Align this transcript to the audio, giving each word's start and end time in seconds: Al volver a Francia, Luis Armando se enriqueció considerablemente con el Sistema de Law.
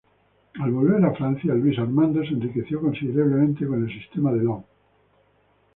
Al 0.59 0.71
volver 0.71 1.05
a 1.05 1.13
Francia, 1.13 1.53
Luis 1.53 1.77
Armando 1.77 2.23
se 2.23 2.29
enriqueció 2.29 2.81
considerablemente 2.81 3.67
con 3.67 3.83
el 3.87 3.93
Sistema 3.93 4.31
de 4.33 4.43
Law. 4.43 4.65